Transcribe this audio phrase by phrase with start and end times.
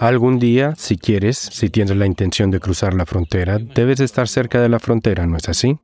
[0.00, 4.60] Algún día, si quieres, si tienes la intención de cruzar la frontera, debes estar cerca
[4.60, 5.78] de la frontera, ¿no es así?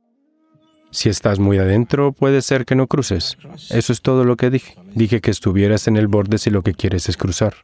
[0.91, 3.37] Si estás muy adentro, puede ser que no cruces.
[3.69, 4.75] Eso es todo lo que dije.
[4.93, 7.55] Dije que estuvieras en el borde si lo que quieres es cruzar.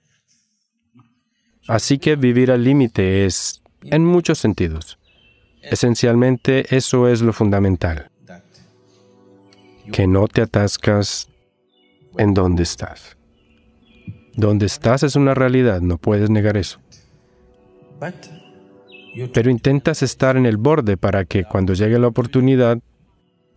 [1.68, 4.98] Así que vivir al límite es, en muchos sentidos,
[5.61, 8.10] esencialmente eso es lo fundamental.
[9.92, 11.28] Que no te atascas
[12.18, 13.17] en donde estás.
[14.37, 16.79] Donde estás es una realidad, no puedes negar eso.
[19.33, 22.77] Pero intentas estar en el borde para que cuando llegue la oportunidad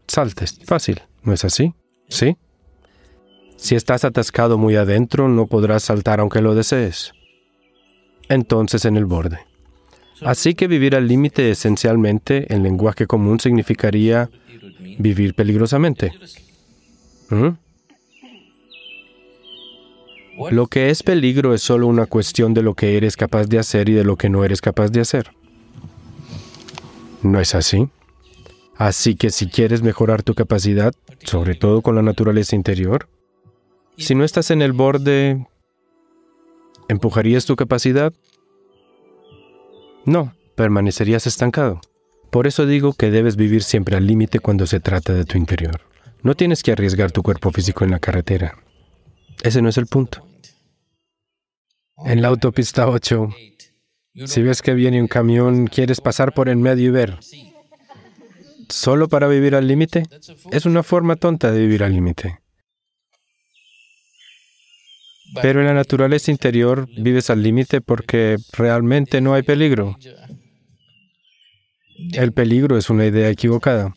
[0.08, 0.58] saltes.
[0.64, 1.74] Fácil, ¿no es así?
[2.08, 2.38] ¿Sí?
[3.56, 7.12] Si estás atascado muy adentro, no podrás saltar aunque lo desees.
[8.30, 9.40] Entonces en el borde.
[10.22, 14.30] Así que vivir al límite esencialmente en lenguaje común significaría
[14.98, 16.12] vivir peligrosamente.
[17.28, 17.48] ¿Mm?
[20.50, 23.88] Lo que es peligro es solo una cuestión de lo que eres capaz de hacer
[23.88, 25.32] y de lo que no eres capaz de hacer.
[27.22, 27.88] ¿No es así?
[28.76, 33.08] Así que si quieres mejorar tu capacidad, sobre todo con la naturaleza interior,
[33.98, 35.46] si no estás en el borde,
[36.88, 38.14] ¿empujarías tu capacidad?
[40.06, 41.82] No, permanecerías estancado.
[42.30, 45.82] Por eso digo que debes vivir siempre al límite cuando se trata de tu interior.
[46.22, 48.56] No tienes que arriesgar tu cuerpo físico en la carretera.
[49.42, 50.26] Ese no es el punto.
[52.04, 53.28] En la autopista 8,
[54.26, 57.18] si ves que viene un camión, quieres pasar por en medio y ver
[58.70, 60.04] solo para vivir al límite?
[60.50, 62.38] Es una forma tonta de vivir al límite.
[65.42, 69.96] Pero en la naturaleza interior vives al límite porque realmente no hay peligro.
[72.12, 73.94] El peligro es una idea equivocada.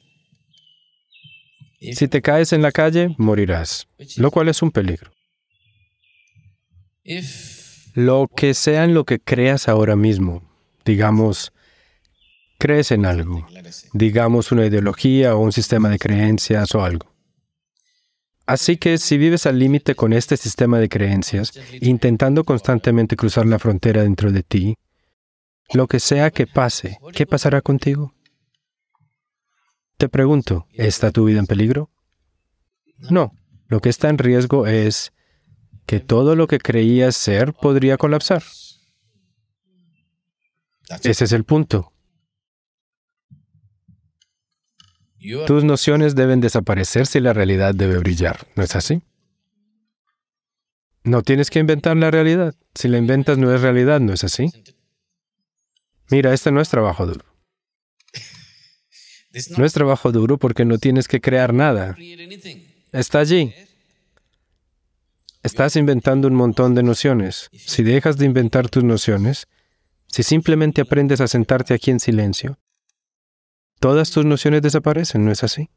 [1.80, 3.88] Si te caes en la calle, morirás,
[4.18, 5.13] lo cual es un peligro.
[7.94, 10.42] Lo que sea en lo que creas ahora mismo,
[10.86, 11.54] digamos,
[12.58, 13.46] crees en algo,
[13.94, 17.14] digamos una ideología o un sistema de creencias o algo.
[18.46, 23.60] Así que si vives al límite con este sistema de creencias, intentando constantemente cruzar la
[23.60, 24.76] frontera dentro de ti,
[25.74, 28.14] lo que sea que pase, ¿qué pasará contigo?
[29.98, 31.90] Te pregunto, ¿está tu vida en peligro?
[33.10, 33.34] No,
[33.68, 35.14] lo que está en riesgo es
[35.86, 38.44] que todo lo que creías ser podría colapsar.
[41.04, 41.92] Ese es el punto.
[45.48, 49.02] Tus nociones deben desaparecer si la realidad debe brillar, ¿no es así?
[51.04, 52.56] No tienes que inventar la realidad.
[52.76, 54.50] Si la inventas no es realidad, ¿no es así?
[56.10, 57.26] Mira, este no es trabajo duro.
[59.58, 61.98] No es trabajo duro porque no tienes que crear nada.
[62.92, 63.52] Está allí.
[65.44, 67.50] Estás inventando un montón de nociones.
[67.52, 69.48] Si dejas de inventar tus nociones,
[70.08, 72.60] si simplemente aprendes a sentarte aquí en silencio,
[73.82, 75.70] todas tus nociones desaparecen, ¿no es así?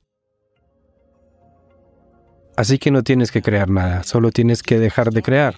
[2.57, 5.57] Así que no tienes que crear nada, solo tienes que dejar de crear.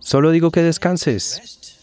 [0.00, 1.78] Solo digo que descanses.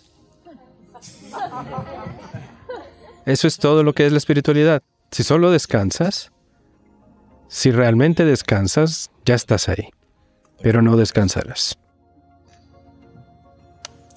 [3.25, 4.83] Eso es todo lo que es la espiritualidad.
[5.09, 6.33] Si solo descansas,
[7.47, 9.89] si realmente descansas, ya estás ahí,
[10.61, 11.77] pero no descansarás.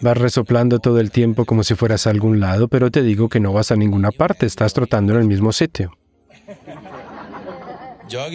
[0.01, 3.41] Vas resoplando todo el tiempo como si fueras a algún lado, pero te digo que
[3.41, 5.93] no vas a ninguna parte, estás trotando en el mismo sitio.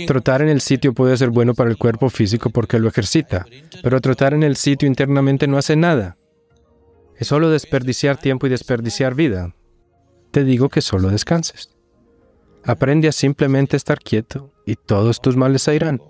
[0.05, 3.45] Trotar en el sitio puede ser bueno para el cuerpo físico porque lo ejercita,
[3.81, 6.17] pero trotar en el sitio internamente no hace nada.
[7.17, 9.55] Es solo desperdiciar tiempo y desperdiciar vida.
[10.31, 11.69] Te digo que solo descanses.
[12.65, 16.01] Aprende a simplemente estar quieto y todos tus males se irán.